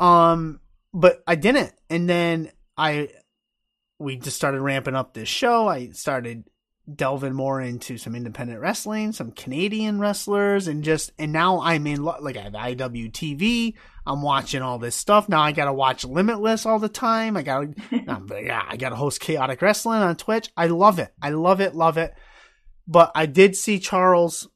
[0.00, 0.60] Um,
[0.94, 3.08] but I didn't, and then I
[4.02, 5.68] we just started ramping up this show.
[5.68, 6.44] I started
[6.92, 12.02] delving more into some independent wrestling, some Canadian wrestlers, and just and now I'm in
[12.02, 13.74] like I have IWTV.
[14.04, 15.40] I'm watching all this stuff now.
[15.40, 17.36] I gotta watch Limitless all the time.
[17.36, 20.50] I gotta yeah, I gotta host Chaotic Wrestling on Twitch.
[20.56, 21.12] I love it.
[21.22, 21.74] I love it.
[21.74, 22.14] Love it.
[22.86, 24.48] But I did see Charles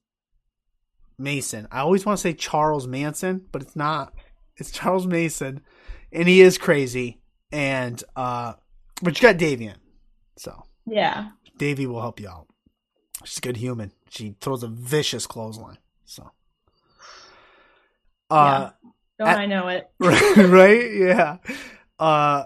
[1.19, 1.69] Mason.
[1.71, 4.13] I always want to say Charles Manson, but it's not.
[4.57, 5.61] It's Charles Mason,
[6.13, 7.21] and he is crazy.
[7.53, 8.55] And uh,
[9.03, 9.77] but you got Davienne,
[10.37, 11.31] so yeah.
[11.57, 12.47] Davy will help you out.
[13.25, 13.93] She's a good human.
[14.11, 15.79] she throws a vicious clothesline.
[16.05, 16.31] So,
[18.31, 18.71] uh,
[19.19, 19.89] Don't At- I know it?
[19.99, 20.93] right?
[20.95, 21.37] Yeah.
[21.99, 22.45] Uh,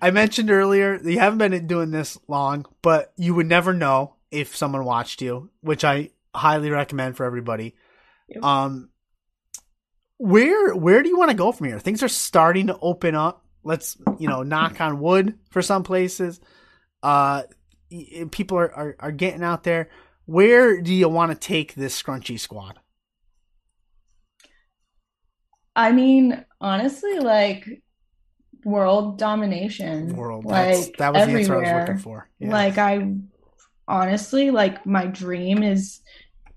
[0.00, 4.56] I mentioned earlier you haven't been doing this long, but you would never know if
[4.56, 7.74] someone watched you, which I highly recommend for everybody.
[8.42, 8.90] Um,
[10.18, 11.78] where where do you want to go from here?
[11.78, 13.44] Things are starting to open up.
[13.64, 16.40] Let's you know knock on wood for some places.
[17.02, 17.42] Uh,
[18.30, 19.90] people are, are, are getting out there.
[20.26, 22.78] Where do you want to take this scrunchy squad?
[25.74, 27.82] I mean, honestly, like
[28.64, 30.14] world domination.
[30.14, 30.44] World.
[30.44, 31.80] Like That's, that was the answer I was everywhere.
[31.80, 32.28] looking for.
[32.38, 32.50] Yeah.
[32.50, 33.14] Like I
[33.86, 36.00] honestly like my dream is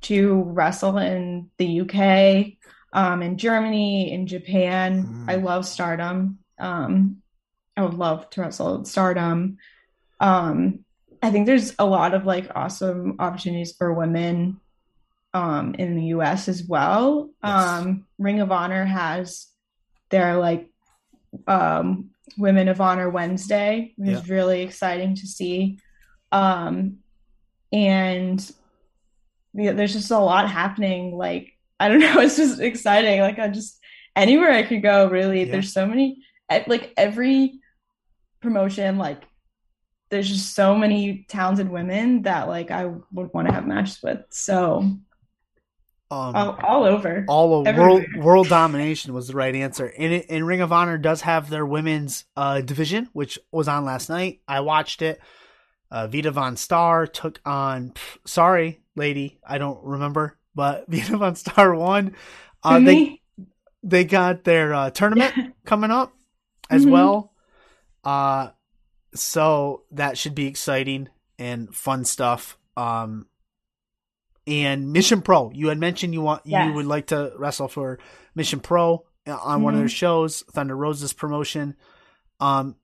[0.02, 2.54] to wrestle in the UK,
[2.94, 5.06] um, in Germany, in Japan.
[5.06, 5.30] Mm.
[5.32, 6.40] I love Stardom.
[6.62, 7.22] Um,
[7.76, 9.58] I would love to wrestle Stardom.
[10.20, 10.86] Um,
[11.22, 14.60] I think there's a lot of like awesome opportunities for women
[15.34, 17.30] um in the US as well.
[17.44, 17.54] Yes.
[17.54, 19.48] Um Ring of Honor has
[20.10, 20.70] their like
[21.48, 25.80] um Women of Honor Wednesday, which is really exciting to see.
[26.32, 26.98] Um
[27.72, 28.52] and
[29.54, 33.22] yeah, there's just a lot happening like I don't know, it's just exciting.
[33.22, 33.80] Like I just
[34.16, 35.46] anywhere I could go really.
[35.46, 35.52] Yeah.
[35.54, 36.24] There's so many
[36.68, 37.60] like every
[38.42, 39.24] promotion like
[40.10, 44.20] there's just so many talented women that like I would want to have matches with.
[44.30, 44.78] So
[46.12, 47.26] um, all, all over.
[47.30, 49.88] all of world world domination was the right answer.
[49.98, 53.86] And, it, and Ring of Honor does have their women's uh, division, which was on
[53.86, 54.42] last night.
[54.48, 55.22] I watched it.
[55.90, 57.92] Uh, Vita VonStarr took on.
[57.92, 62.16] pff, sorry, lady, I don't remember, but Vita VonStarr won.
[62.62, 63.22] Uh, they
[63.82, 66.14] they got their uh, tournament coming up
[66.72, 66.92] as Mhm.
[66.92, 67.34] well.
[68.04, 68.50] Uh,
[69.14, 72.58] so that should be exciting and fun stuff.
[72.78, 73.28] Um,
[74.48, 78.00] and Mission Pro, you had mentioned you want you would like to wrestle for
[78.34, 79.82] Mission Pro uh, on one of Mhm.
[79.84, 81.76] their shows, Thunder Rosa's promotion.
[82.40, 82.76] Um,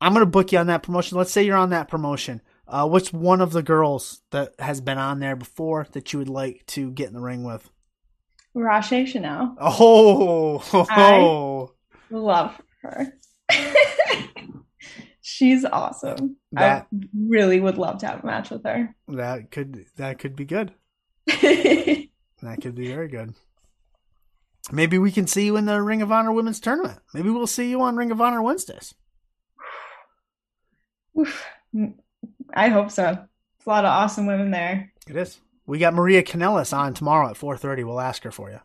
[0.00, 1.18] I'm gonna book you on that promotion.
[1.18, 2.40] Let's say you're on that promotion.
[2.66, 6.30] Uh, what's one of the girls that has been on there before that you would
[6.30, 7.70] like to get in the ring with?
[8.54, 9.56] Rache Chanel.
[9.60, 11.72] Oh, oh,
[12.10, 13.12] Love her.
[15.20, 16.36] She's awesome.
[16.52, 18.94] That- I really would love to have a match with her.
[19.08, 20.72] that could that could be good.
[22.42, 23.32] That could be very good.
[24.70, 26.98] Maybe we can see you in the Ring of Honor Women's Tournament.
[27.14, 28.92] Maybe we'll see you on Ring of Honor Wednesdays.
[31.18, 31.46] Oof.
[32.54, 33.02] I hope so.
[33.04, 34.92] There's a lot of awesome women there.
[35.08, 35.40] It is.
[35.64, 37.84] We got Maria Kanellis on tomorrow at 4:30.
[37.86, 38.60] We'll ask her for you.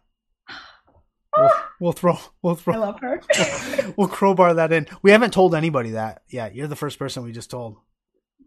[1.80, 2.18] We'll, throw.
[2.42, 3.22] we'll throw I love her.
[3.98, 4.88] we'll crowbar that in.
[5.02, 6.54] We haven't told anybody that yet.
[6.56, 7.78] You're the first person we just told.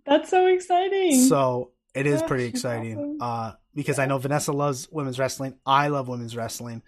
[0.04, 1.18] That's so exciting.
[1.28, 2.98] So it is Yeah, pretty exciting.
[2.98, 3.18] awesome.
[3.20, 5.54] Uh, because I know Vanessa loves women's wrestling.
[5.64, 6.82] I love women's wrestling.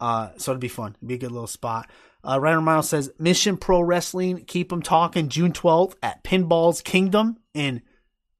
[0.00, 0.96] Uh, so it'd be fun.
[0.98, 1.90] It'd be a good little spot.
[2.24, 4.44] Uh, Ryan Romano says Mission Pro Wrestling.
[4.46, 5.28] Keep them talking.
[5.28, 7.82] June 12th at Pinballz Kingdom in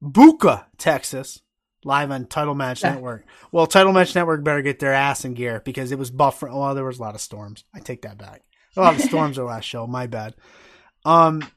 [0.01, 1.42] Buda, Texas.
[1.85, 2.93] Live on Title Match Yeah.
[2.93, 3.25] Network.
[3.51, 6.55] Well, Title Match Network better get their ass in gear because it was buffering.
[6.55, 7.63] Well, there was a lot of storms.
[7.73, 8.41] I take that back.
[8.75, 9.85] A lot of storms our last show.
[9.85, 10.35] My bad.
[11.05, 11.47] Um,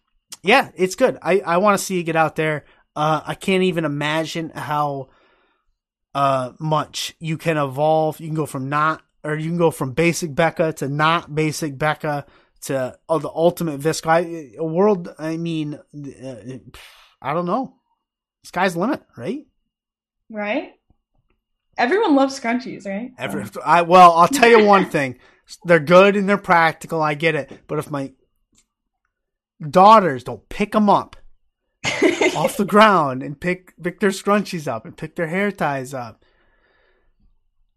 [0.42, 1.18] yeah, it's good.
[1.22, 2.64] I, I want to see you get out there.
[2.94, 5.08] Uh, I can't even imagine how
[6.14, 8.20] uh much you can evolve.
[8.20, 11.76] You can go from not, or you can go from basic Becca to not basic
[11.76, 12.26] Becca
[12.62, 14.08] to oh, the ultimate Visco.
[14.08, 15.14] I, a world.
[15.18, 16.36] I mean, uh,
[17.20, 17.74] I don't know.
[18.44, 19.46] Sky's the limit, right?
[20.30, 20.72] Right?
[21.78, 23.12] Everyone loves scrunchies, right?
[23.18, 25.18] Every, I well, I'll tell you one thing:
[25.64, 27.02] they're good and they're practical.
[27.02, 28.12] I get it, but if my
[29.60, 31.16] daughters don't pick them up
[32.36, 36.24] off the ground and pick pick their scrunchies up and pick their hair ties up,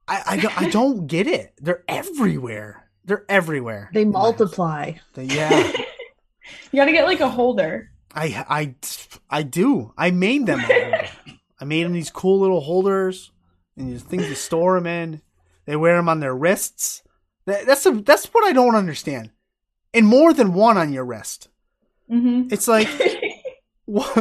[0.08, 1.54] I I, don't- I don't get it.
[1.62, 2.90] They're everywhere.
[3.06, 3.90] They're everywhere.
[3.94, 4.94] They multiply.
[5.14, 5.72] They- yeah,
[6.72, 7.92] you got to get like a holder.
[8.14, 8.76] I I
[9.30, 9.94] I do.
[9.98, 10.62] I made them.
[11.62, 13.32] I made them these cool little holders
[13.78, 15.22] and these things to store them in.
[15.66, 17.04] They wear them on their wrists.
[17.46, 19.32] That, that's a, that's what I don't understand.
[19.94, 21.50] And more than one on your wrist.
[22.10, 22.88] hmm It's like
[23.94, 24.20] wh-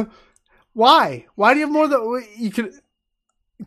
[0.73, 1.25] why?
[1.35, 2.73] Why do you have more than you could?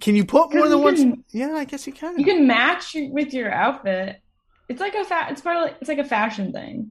[0.01, 0.97] Can you put more than one?
[0.97, 2.19] can- Yeah, I guess you can.
[2.19, 4.21] you can match with your outfit.
[4.69, 6.91] It's like a fa- it's part of it's like a fashion thing.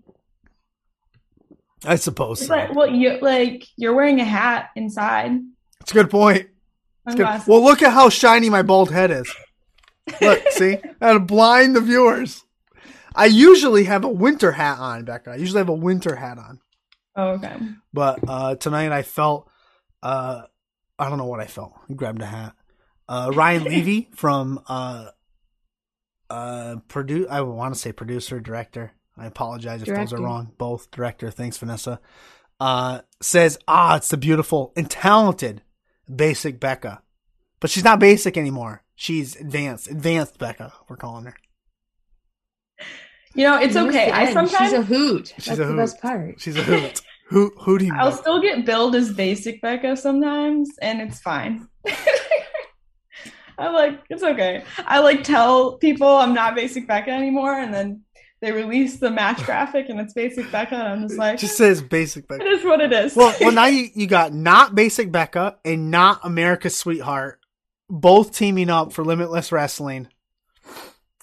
[1.83, 2.55] I suppose It's so.
[2.55, 5.31] like well, you like you're wearing a hat inside.
[5.81, 6.47] It's a good point.
[7.05, 9.33] Well, look at how shiny my bald head is.
[10.21, 12.43] Look, see, I had to blind the viewers.
[13.13, 15.31] I usually have a winter hat on, Becca.
[15.31, 16.59] I usually have a winter hat on,
[17.15, 17.57] oh, okay.
[17.91, 19.49] but uh, tonight I felt,
[20.01, 20.43] uh,
[20.97, 21.73] I don't know what I felt.
[21.89, 22.55] I grabbed a hat.
[23.09, 25.07] Uh, Ryan Levy from uh,
[26.29, 28.93] uh, produ- I want to say producer, director.
[29.17, 30.53] I apologize if those are wrong.
[30.57, 31.29] Both director.
[31.29, 31.99] Thanks, Vanessa.
[32.59, 35.61] Uh, says, ah, it's the beautiful and talented
[36.15, 37.01] basic Becca,
[37.59, 38.83] but she's not basic anymore.
[38.95, 40.73] She's advanced, advanced Becca.
[40.87, 41.35] We're calling her.
[43.33, 44.07] You know, it's okay.
[44.07, 45.33] the I sometimes she's a hoot.
[45.37, 45.77] She's That's a the hoot.
[45.77, 46.41] best part.
[46.41, 47.01] She's a hoot.
[47.29, 48.15] Who who I'll know?
[48.15, 51.67] still get billed as basic Becca sometimes, and it's fine.
[53.57, 54.65] I like it's okay.
[54.79, 58.01] I like tell people I'm not basic Becca anymore, and then
[58.41, 61.55] they release the match graphic, and it's basic Becca, and I'm just It like, just
[61.57, 62.43] says basic Becca.
[62.43, 63.15] it is what it is.
[63.15, 67.39] well, well, now you, you got not basic Becca and not America's sweetheart,
[67.89, 70.07] both teaming up for Limitless Wrestling.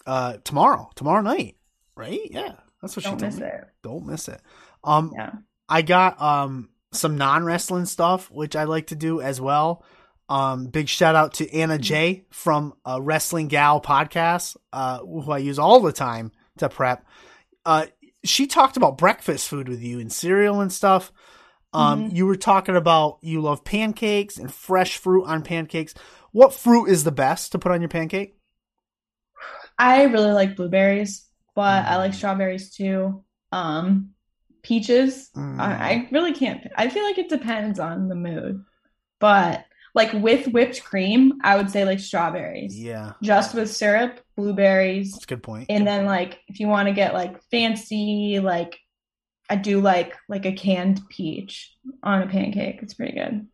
[0.07, 1.57] Uh, tomorrow, tomorrow night,
[1.95, 2.21] right?
[2.31, 3.47] Yeah, that's what don't she told miss me.
[3.47, 3.65] it.
[3.83, 4.41] Don't miss it.
[4.83, 5.33] Um, Yeah.
[5.69, 9.85] I got um some non wrestling stuff which I like to do as well.
[10.31, 15.39] Um, big shout out to Anna J from uh, Wrestling Gal podcast, uh, who I
[15.39, 17.05] use all the time to prep.
[17.69, 17.87] Uh,
[18.25, 21.13] she talked about breakfast food with you and cereal and stuff.
[21.75, 22.15] Um, Mhm.
[22.15, 25.93] you were talking about you love pancakes and fresh fruit on pancakes.
[26.33, 28.39] What fruit is the best to put on your pancake?
[29.79, 32.15] I really like blueberries, but I like Mm.
[32.15, 33.23] strawberries too.
[33.53, 34.15] Um,
[34.63, 35.31] peaches.
[35.37, 35.61] Mm.
[35.61, 36.67] I, I really can't.
[36.75, 38.65] I feel like it depends on the mood,
[39.21, 39.65] but
[39.99, 42.79] like with whipped cream, I would say like strawberries.
[42.79, 45.67] Yeah, Just with syrup, blueberries, that's a good point.
[45.69, 48.79] and then like if you want to get like fancy, like
[49.51, 52.79] I do like like a canned peach on a pancake.
[52.83, 53.47] It's pretty good.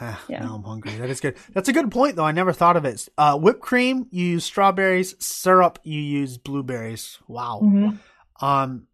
[0.28, 0.40] Yeah.
[0.42, 0.92] Now I'm hungry.
[0.96, 1.36] That is good.
[1.54, 2.24] That's a good point, though.
[2.24, 3.08] I never thought of it.
[3.16, 5.14] Uh, whipped cream, you use strawberries.
[5.24, 7.18] Syrup, you use blueberries.
[7.28, 7.60] Wow.
[7.62, 7.98] Mhm.
[8.42, 8.88] Um,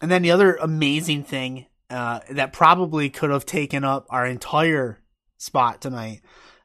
[0.00, 5.00] and then the other amazing thing uh, that probably could have taken up our entire
[5.38, 6.20] spot tonight.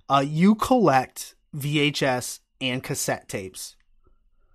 [0.10, 3.76] Uh, you collect VHS and cassette tapes.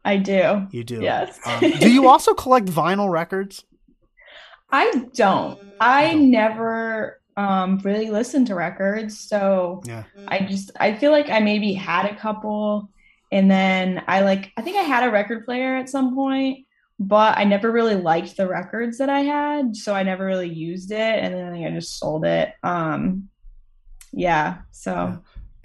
[0.04, 0.66] I do.
[0.70, 1.02] You do.
[1.02, 1.38] Yes.
[1.44, 3.64] Um, do you also collect vinyl records?
[4.70, 5.58] I don't.
[5.80, 10.04] I never um really listen to records, so Yeah.
[10.26, 12.90] I just I feel like I maybe had a couple
[13.30, 16.66] and then I like I think I had a record player at some point,
[16.98, 20.92] but I never really liked the records that I had, so I never really used
[20.92, 22.52] it and then I think I just sold it.
[22.62, 23.28] Um
[24.12, 25.16] yeah, so Yeah.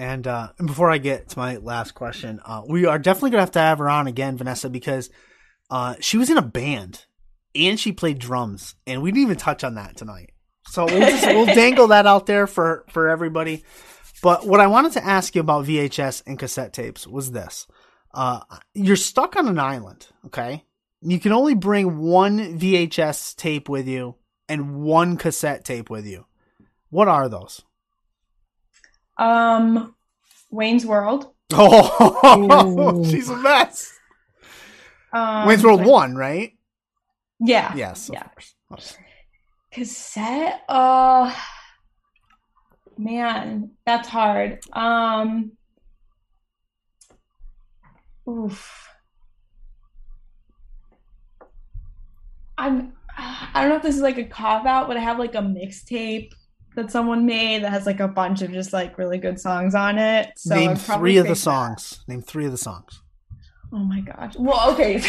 [0.02, 3.44] And uh, and before I get to my last question, uh, we are definitely gonna
[3.44, 5.12] have to have her on again, Vanessa, because
[5.70, 7.06] uh, she was in a band
[7.54, 10.32] and she played drums, and we didn't even touch on that tonight.
[10.66, 13.64] So we'll, just, we'll dangle that out there for for everybody.
[14.24, 17.68] But what I wanted to ask you about VHS and cassette tapes was this:
[18.12, 18.40] uh,
[18.74, 20.66] you're stuck on an island, okay?
[21.04, 24.16] You can only bring one VHS tape with you
[24.50, 26.26] and one cassette tape with you.
[26.90, 27.62] What are those?
[29.22, 29.96] Um
[30.50, 31.34] Wayne's World.
[31.54, 32.24] Oh,
[33.06, 33.12] Ooh.
[33.12, 34.00] she's a mess.
[35.14, 36.54] Um Wayne's World one, right?
[37.40, 37.74] Yeah.
[37.76, 38.24] Yes, of Yeah.
[38.68, 38.98] course.
[39.72, 40.62] Cassette?
[40.68, 41.34] Oh
[42.98, 44.60] man, that's hard.
[44.74, 45.52] Um
[48.28, 48.88] oof.
[52.58, 55.36] I'm I don't know if this is like a cop out, but I have like
[55.36, 56.32] a mixtape
[56.76, 59.98] that someone made that has like a bunch of just like really good songs on
[59.98, 60.30] it.
[60.38, 61.42] So Name three of the pick that.
[61.42, 62.04] songs.
[62.08, 63.02] Name three of the songs.
[63.74, 64.36] Oh my gosh.
[64.38, 64.98] Well, okay.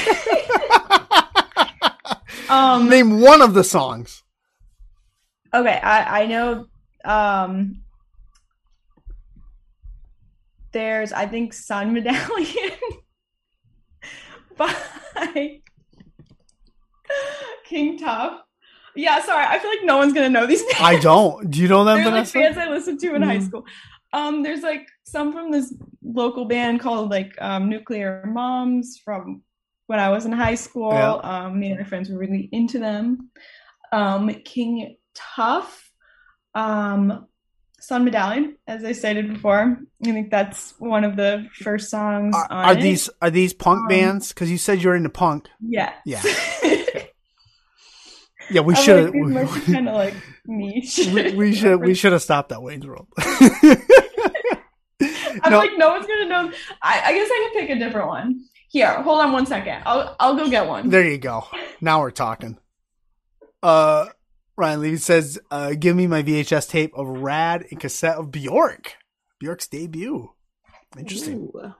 [2.49, 4.23] um Name one of the songs.
[5.55, 6.67] Okay, I I know
[7.05, 7.83] um
[10.73, 12.73] there's I think Sun Medallion
[14.57, 14.75] by
[17.65, 18.41] King Tuff.
[18.95, 20.75] Yeah, sorry, I feel like no one's gonna know these names.
[20.81, 21.51] I don't.
[21.51, 22.39] Do you know them, They're like Vanessa?
[22.39, 23.47] bands I listened to in high Mhm.
[23.47, 23.65] school.
[24.13, 29.43] Um, there's like some from this local band called like um, Nuclear Moms from
[29.87, 30.93] when I was in high school.
[30.93, 31.13] Yeah.
[31.15, 33.31] Um, me and my friends were really into them.
[33.93, 35.91] Um, King Tuff,
[36.55, 37.27] um,
[37.81, 39.79] Sun Medallion, as I stated before.
[40.03, 42.35] I think that's one of the first songs.
[42.37, 44.29] Are, on are these are these punk Um, bands?
[44.29, 45.49] Because you said you're into punk.
[45.61, 45.93] Yeah.
[46.05, 46.23] Yeah.
[48.53, 50.15] Yeah, we should like, these must kind of like
[50.47, 51.01] niche.
[51.13, 53.09] we, we should we should have stopped at Wayne's World.
[53.19, 53.79] I'm
[55.51, 55.59] No.
[55.59, 56.53] like, no one's gonna know.
[56.83, 58.45] I, I guess I can pick a different one.
[58.69, 59.83] Here, hold on one second.
[59.85, 60.89] I'll I'll go get one.
[60.91, 61.45] There you go.
[61.81, 62.59] Now we're talking.
[63.63, 64.07] Uh,
[64.57, 68.95] Ryan Lee says, uh, "Give me my VHS tape of Rad and cassette of Bjork.
[69.41, 70.31] Bjork's debut.
[70.99, 71.51] Interesting.
[71.55, 71.75] Ooh.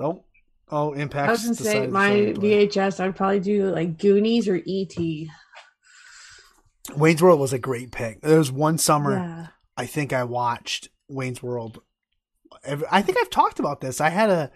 [0.00, 0.24] Oh,
[0.70, 1.28] oh, Impact.
[1.28, 2.10] I was gonna say my.
[2.10, 3.00] VHS.
[3.00, 4.96] I'd probably do like Goonies or ET.
[6.96, 8.20] Wayne's World was a great pick.
[8.22, 9.46] There was one summer Yeah.
[9.76, 11.80] I think I watched Wayne's World
[12.90, 14.00] I think I've talked about this.
[14.00, 14.50] I had a,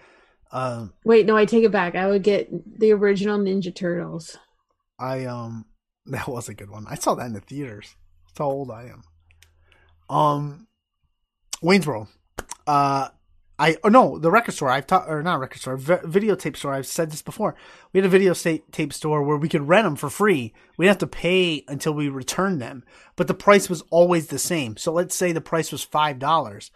[0.53, 1.95] um, Wait, no, I take it back.
[1.95, 2.49] I would get
[2.79, 4.37] the original Ninja Turtles.
[4.99, 5.67] I um,
[6.07, 6.87] that was a good one.
[6.89, 7.97] I saw that in the theaters.
[8.27, 9.03] That's how old I am.
[10.15, 10.69] Um,
[11.62, 12.09] Wayne's World.
[12.67, 13.09] Uh,
[13.59, 14.71] I oh no, the record store.
[14.71, 16.75] I've taught or not record store, v- videotape store.
[16.75, 17.55] I've said this before.
[17.93, 20.53] We had a videotape store where we could rent them for free.
[20.77, 22.85] We didn't have to pay until we returned them,
[23.15, 24.77] but the price was always the same.
[24.77, 26.73] So let's say the price was five dollars.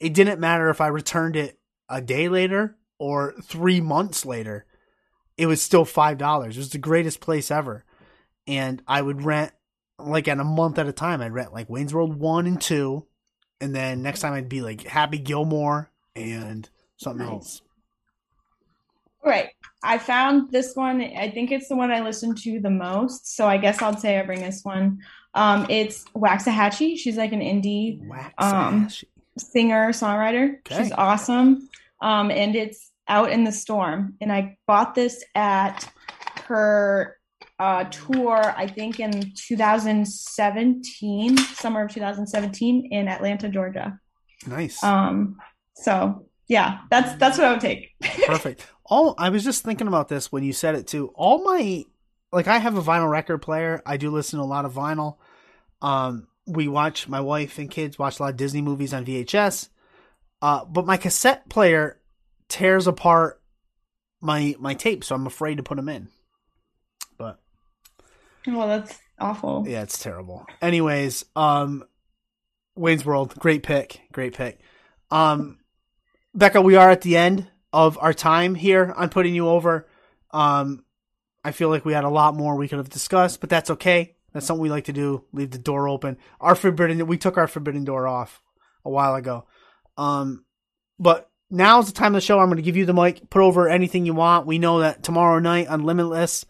[0.00, 1.58] It didn't matter if I returned it
[1.90, 4.64] a day later or three months later.
[5.36, 6.56] It was still five dollars.
[6.56, 7.84] It was the greatest place ever,
[8.46, 9.52] and I would rent
[9.98, 11.20] like at a month at a time.
[11.20, 13.06] I'd rent like Wayne's World one and two,
[13.60, 17.32] and then next time I'd be like Happy Gilmore and something Nice.
[17.32, 17.62] else.
[19.24, 19.48] All right.
[19.82, 21.00] I found this one.
[21.00, 23.34] I think it's the one I listen to the most.
[23.36, 24.98] So I guess I'll say I bring this one.
[25.34, 26.98] Um, it's Waxahatchee.
[26.98, 28.00] She's like an indie
[28.38, 28.88] Um,
[29.38, 30.58] singer songwriter.
[30.58, 30.82] Okay.
[30.84, 31.68] She's awesome.
[32.00, 34.14] Um, and it's out in the storm.
[34.20, 35.90] And I bought this at
[36.46, 37.16] her
[37.58, 43.98] uh, tour, I think in 2017, summer of 2017 in Atlanta, Georgia.
[44.46, 45.38] nice, Um,
[45.74, 47.94] so yeah, that's that's what I would take.
[48.26, 48.66] perfect.
[48.84, 51.12] All I was just thinking about this when you said it too.
[51.14, 51.84] All my
[52.32, 53.80] like, I have a vinyl record player.
[53.86, 55.16] I do listen to a lot of vinyl.
[55.80, 59.68] Um, we watch my wife and kids watch a lot of Disney movies on VHS.
[60.42, 62.00] Uh, but my cassette player
[62.48, 63.40] tears apart
[64.20, 66.08] my my tape, so I'm afraid to put them in.
[67.16, 67.38] But
[68.46, 69.64] well, that's awful.
[69.66, 70.44] Yeah, it's terrible.
[70.60, 71.84] Anyways, um
[72.74, 74.58] Wayne's World, great pick, great pick.
[75.10, 75.58] Um
[76.34, 79.88] Becca, we are at the end of our time here on putting you over.
[80.30, 80.84] Um
[81.44, 84.16] I feel like we had a lot more we could have discussed, but that's okay.
[84.32, 86.16] That's something we like to do, leave the door open.
[86.40, 88.42] Our forbidden we took our forbidden door off
[88.84, 89.46] a while ago.
[89.96, 90.44] Um
[90.98, 92.38] but now's the time of the show.
[92.38, 93.30] I'm going to give you the mic.
[93.30, 94.46] Put over anything you want.
[94.46, 96.44] We know that tomorrow night on Limitless,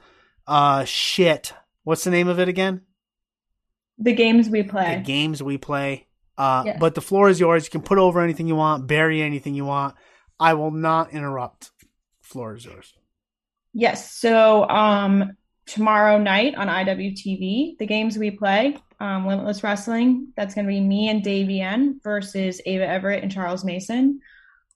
[0.47, 1.53] uh, shit.
[1.83, 2.83] What's the name of it again?
[3.99, 4.97] The games we play.
[4.97, 6.07] the games we play.
[6.37, 6.77] Uh, Yes.
[6.81, 7.65] But the floor is yours.
[7.65, 9.95] You can put over anything you want, bury anything you want.
[10.41, 11.71] I will not interrupt.
[12.23, 12.93] Floor is yours.
[13.73, 14.13] Yes.
[14.13, 20.69] So um tomorrow night on IWTV, the games we play, um, Limitless Wrestling, that's gonna
[20.69, 24.21] be me and Dave Davienne versus Ava Everett and Charles Mason.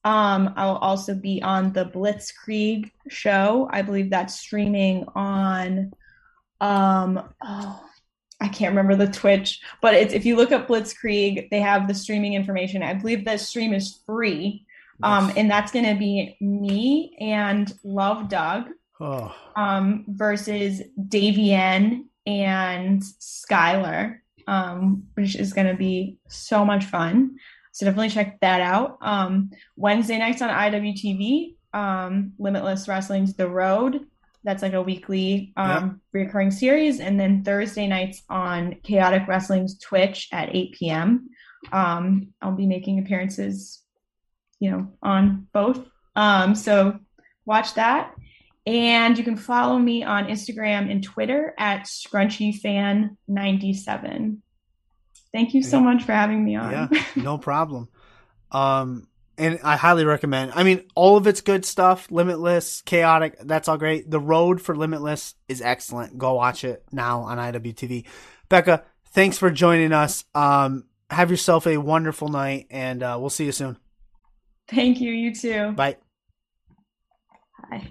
[0.04, 3.68] Um, I will also be on the Blitzkrieg show.
[3.70, 5.92] I believe that's streaming on
[6.60, 7.87] um oh
[8.40, 11.94] I can't remember the Twitch, but it's if you look up Blitzkrieg, they have the
[11.94, 12.82] streaming information.
[12.82, 14.64] I believe the stream is free.
[15.00, 18.70] Um, and that's gonna be me and Love Doug
[19.00, 27.36] oh, um, versus Davienne and Skylar, um, which is going to be so much fun.
[27.72, 28.98] So definitely check that out.
[29.00, 34.06] Um, Wednesday nights on IWTV, um, Limitless Wrestling's The Road.
[34.48, 37.00] That's like a weekly um, recurring series.
[37.00, 41.28] And then Thursday nights on Chaotic Wrestling's Twitch at 8 p.m.
[41.70, 43.82] Um, I'll be making appearances,
[44.58, 45.84] you know, on both.
[46.16, 46.98] Um, so
[47.44, 48.14] watch that.
[48.66, 54.38] And you can follow me on Instagram and Twitter at scrunchiefan97.
[55.30, 55.84] Thank you so Yeah.
[55.84, 56.70] much for having me on.
[56.70, 57.90] yeah, no problem.
[58.50, 60.52] Um, and I highly recommend.
[60.54, 62.10] I mean, all of it's good stuff.
[62.10, 63.38] Limitless, chaotic.
[63.40, 64.10] That's all great.
[64.10, 66.18] The road for Limitless is excellent.
[66.18, 68.04] Go watch it now on IWTV.
[68.48, 70.24] Becca, thanks for joining us.
[70.34, 73.78] Um, have yourself a wonderful night, and uh, we'll see you soon.
[74.68, 75.12] Thank you.
[75.12, 75.72] You too.
[75.72, 75.96] Bye.
[77.70, 77.86] Bye.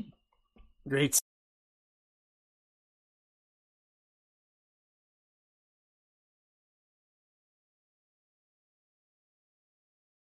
[0.87, 1.19] Great